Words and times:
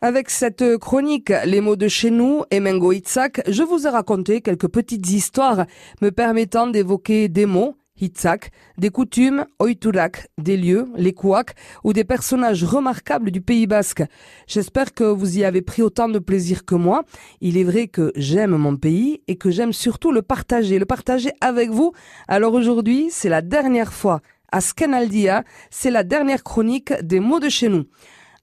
Avec 0.00 0.30
cette 0.30 0.78
chronique 0.78 1.32
Les 1.44 1.60
mots 1.60 1.74
de 1.74 1.88
chez 1.88 2.12
nous 2.12 2.44
et 2.52 2.60
Mengo 2.60 2.92
Itzak, 2.92 3.42
je 3.50 3.64
vous 3.64 3.84
ai 3.84 3.90
raconté 3.90 4.42
quelques 4.42 4.68
petites 4.68 5.10
histoires 5.10 5.66
me 6.00 6.10
permettant 6.10 6.68
d'évoquer 6.68 7.28
des 7.28 7.46
mots, 7.46 7.74
Hitzak, 8.00 8.52
des 8.78 8.90
coutumes, 8.90 9.44
Oiturak, 9.58 10.28
des 10.38 10.56
lieux, 10.56 10.86
les 10.94 11.12
Kouaks, 11.12 11.56
ou 11.82 11.92
des 11.92 12.04
personnages 12.04 12.62
remarquables 12.62 13.32
du 13.32 13.40
Pays 13.40 13.66
Basque. 13.66 14.04
J'espère 14.46 14.94
que 14.94 15.02
vous 15.02 15.38
y 15.38 15.42
avez 15.42 15.62
pris 15.62 15.82
autant 15.82 16.08
de 16.08 16.20
plaisir 16.20 16.64
que 16.64 16.76
moi. 16.76 17.02
Il 17.40 17.58
est 17.58 17.64
vrai 17.64 17.88
que 17.88 18.12
j'aime 18.14 18.56
mon 18.56 18.76
pays 18.76 19.22
et 19.26 19.34
que 19.34 19.50
j'aime 19.50 19.72
surtout 19.72 20.12
le 20.12 20.22
partager, 20.22 20.78
le 20.78 20.86
partager 20.86 21.32
avec 21.40 21.70
vous. 21.70 21.92
Alors 22.28 22.54
aujourd'hui, 22.54 23.08
c'est 23.10 23.28
la 23.28 23.42
dernière 23.42 23.92
fois. 23.92 24.20
Asken 24.52 24.94
Aldia, 24.94 25.42
c'est 25.70 25.90
la 25.90 26.04
dernière 26.04 26.44
chronique 26.44 26.92
des 27.02 27.18
mots 27.18 27.40
de 27.40 27.48
chez 27.48 27.68
nous. 27.68 27.86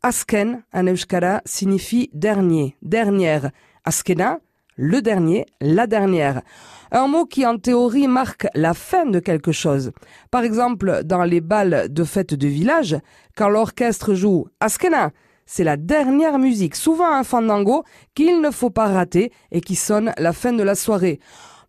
Asken, 0.06 0.62
en 0.72 0.86
euskara, 0.86 1.42
signifie 1.46 2.12
dernier, 2.14 2.76
dernière. 2.84 3.50
Askena, 3.86 4.38
le 4.75 5.02
dernier, 5.02 5.48
la 5.62 5.88
dernière. 5.88 6.43
Un 6.92 7.07
mot 7.07 7.25
qui 7.25 7.43
en 7.43 7.57
théorie 7.57 8.07
marque 8.07 8.46
la 8.54 8.76
fin 8.76 9.07
de 9.07 9.20
quelque 9.20 9.52
chose. 9.52 9.93
Par 10.29 10.43
exemple, 10.43 11.02
dans 11.06 11.24
les 11.24 11.42
balles 11.42 11.88
de 11.89 12.04
fête 12.04 12.36
de 12.36 12.48
village, 12.48 12.96
quand 13.36 13.50
l'orchestre 13.50 14.14
joue 14.14 14.46
Askena, 14.60 15.10
c'est 15.48 15.64
la 15.64 15.76
dernière 15.76 16.37
musique, 16.37 16.76
souvent 16.76 17.12
un 17.12 17.24
fandango, 17.24 17.84
qu'il 18.14 18.42
ne 18.42 18.51
faut 18.51 18.70
pas 18.70 18.86
rater 18.86 19.32
et 19.51 19.60
qui 19.60 19.76
sonne 19.76 20.14
la 20.20 20.34
fin 20.34 20.54
de 20.54 20.62
la 20.62 20.76
soirée. 20.76 21.20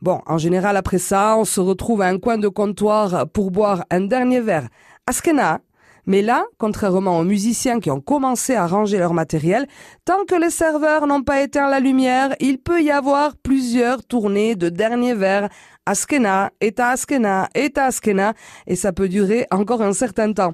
Bon, 0.02 0.21
en 0.27 0.37
général, 0.37 0.77
après 0.77 0.98
ça, 0.98 1.38
on 1.38 1.46
se 1.46 1.60
retrouve 1.60 2.02
à 2.02 2.09
un 2.09 2.18
coin 2.18 2.37
de 2.37 2.48
comptoir 2.48 3.27
pour 3.30 3.51
boire 3.51 3.87
un 3.91 4.02
dernier 4.02 4.41
verre. 4.41 4.68
Askena, 5.07 5.62
mais 6.06 6.23
là, 6.23 6.46
contrairement 6.59 7.19
aux 7.19 7.24
musiciens 7.24 7.80
qui 7.80 7.91
ont 7.91 8.01
commencé 8.01 8.55
à 8.55 8.66
ranger 8.66 8.98
leur 8.98 9.12
matériel, 9.12 9.66
tant 10.05 10.24
que 10.24 10.34
les 10.34 10.51
serveurs 10.51 11.06
n'ont 11.06 11.23
pas 11.23 11.42
éteint 11.42 11.69
la 11.69 11.80
lumière, 11.80 12.34
il 12.41 12.59
peut 12.59 12.82
y 12.82 12.91
avoir 12.91 13.37
plusieurs 13.37 14.04
tournées 14.04 14.54
de 14.54 14.68
derniers 14.68 15.15
verres. 15.15 15.49
Askena, 15.88 16.51
Eta 16.60 16.88
Askena, 16.88 17.49
Eta 17.54 17.84
Askena, 17.84 18.34
et 18.66 18.74
ça 18.74 18.93
peut 18.93 19.09
durer 19.09 19.46
encore 19.52 19.82
un 19.82 19.93
certain 19.93 20.32
temps. 20.32 20.52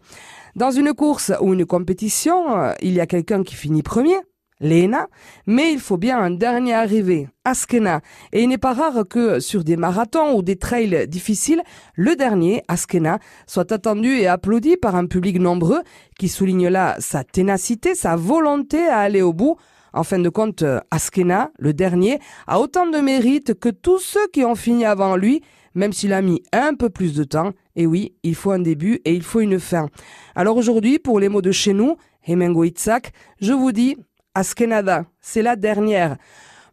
Dans 0.57 0.71
une 0.71 0.93
course 0.93 1.33
ou 1.41 1.55
une 1.55 1.65
compétition, 1.65 2.59
euh, 2.59 2.73
il 2.83 2.93
y 2.93 3.01
a 3.01 3.07
quelqu'un 3.07 3.43
qui 3.43 3.55
finit 3.55 3.83
premier, 3.83 4.17
Lena, 4.63 5.09
mais 5.47 5.73
il 5.73 5.81
faut 5.81 5.97
bien 5.97 6.19
un 6.19 6.31
dernier 6.31 6.73
arrivé, 6.73 7.29
Askena. 7.45 8.01
Et 8.33 8.43
il 8.43 8.49
n'est 8.49 8.59
pas 8.59 8.73
rare 8.73 9.03
que 9.09 9.41
sur 9.41 9.65
des 9.65 9.77
marathons 9.77 10.37
ou 10.37 10.43
des 10.43 10.57
trails 10.57 11.09
difficiles, 11.09 11.63
le 11.95 12.15
dernier, 12.15 12.63
Askena, 12.69 13.19
soit 13.47 13.73
attendu 13.73 14.17
et 14.17 14.29
applaudi 14.29 14.77
par 14.77 14.95
un 14.95 15.07
public 15.07 15.41
nombreux 15.41 15.83
qui 16.19 16.29
souligne 16.29 16.69
là 16.69 16.97
sa 17.01 17.25
ténacité, 17.25 17.95
sa 17.95 18.17
volonté 18.17 18.87
à 18.87 18.99
aller 19.01 19.21
au 19.21 19.33
bout. 19.33 19.57
En 19.93 20.05
fin 20.05 20.21
de 20.21 20.29
compte, 20.29 20.65
Askena, 20.91 21.51
le 21.59 21.75
dernier, 21.75 22.19
a 22.47 22.61
autant 22.61 22.87
de 22.87 22.99
mérite 22.99 23.59
que 23.59 23.69
tous 23.69 23.99
ceux 23.99 24.27
qui 24.33 24.45
ont 24.45 24.55
fini 24.55 24.87
avant 24.87 25.17
lui, 25.17 25.43
même 25.75 25.93
s'il 25.93 26.13
a 26.13 26.23
mis 26.23 26.43
un 26.53 26.75
peu 26.75 26.89
plus 26.89 27.15
de 27.15 27.25
temps. 27.25 27.51
Et 27.77 27.87
oui, 27.87 28.15
il 28.23 28.35
faut 28.35 28.53
un 28.53 28.59
début 28.59 29.01
et 29.05 29.13
il 29.13 29.23
faut 29.23 29.41
une 29.41 29.59
fin. 29.59 29.89
Alors 30.35 30.57
aujourd'hui, 30.57 30.99
pour 30.99 31.19
les 31.19 31.29
mots 31.29 31.43
de 31.43 31.53
chez 31.53 31.73
nous, 31.73 31.97
Hemengo 32.27 32.65
Itzak, 32.65 33.13
je 33.41 33.53
vous 33.53 33.73
dis 33.73 33.97
Askenada, 34.35 35.05
c'est 35.21 35.43
la 35.43 35.57
dernière. 35.57 36.17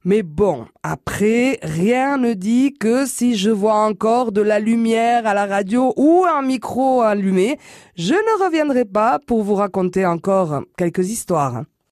Mais 0.06 0.24
bon, 0.24 0.66
après, 0.82 1.60
rien 1.62 2.18
ne 2.18 2.34
dit 2.34 2.74
que 2.74 3.06
si 3.06 3.36
je 3.36 3.50
vois 3.50 3.76
encore 3.76 4.32
de 4.32 4.42
la 4.42 4.60
lumière 4.60 5.28
à 5.28 5.34
la 5.34 5.46
radio 5.46 5.94
ou 5.98 6.24
un 6.26 6.42
micro 6.42 7.02
allumé, 7.02 7.60
je 7.98 8.14
ne 8.14 8.46
reviendrai 8.46 8.86
pas 8.86 9.20
pour 9.20 9.44
vous 9.44 9.56
raconter 9.56 10.06
encore 10.06 10.62
quelques 10.78 11.10
histoires. 11.10 11.64